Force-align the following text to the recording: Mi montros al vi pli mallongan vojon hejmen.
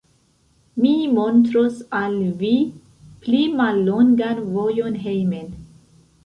Mi 0.85 0.93
montros 1.17 1.77
al 1.97 2.15
vi 2.39 2.49
pli 3.27 3.43
mallongan 3.61 4.41
vojon 4.57 4.99
hejmen. 5.05 5.55